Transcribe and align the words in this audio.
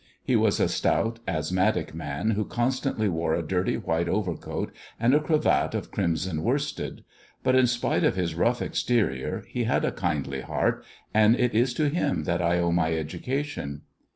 He 0.23 0.35
was 0.35 0.59
a 0.59 0.67
stout, 0.67 1.19
asthmatic 1.27 1.93
man, 1.93 2.31
who 2.31 2.43
constantly 2.43 3.07
wore 3.07 3.35
a 3.35 3.43
dirty 3.43 3.77
white 3.77 4.09
overcoat, 4.09 4.71
and 4.99 5.13
a 5.13 5.19
cravat 5.19 5.75
of 5.75 5.91
crimson 5.91 6.41
worsted. 6.41 7.03
But 7.43 7.53
in 7.53 7.67
spite 7.67 8.03
of 8.03 8.15
his 8.15 8.33
rough 8.33 8.63
exterior 8.63 9.43
he 9.47 9.65
had 9.65 9.85
a 9.85 9.91
kindly 9.91 10.41
heart, 10.41 10.83
and 11.13 11.39
it 11.39 11.53
is 11.53 11.75
to 11.75 11.87
him 11.89 12.23
that 12.23 12.41
I 12.41 12.57
owe 12.57 12.71
my 12.71 12.93
education." 12.95 13.83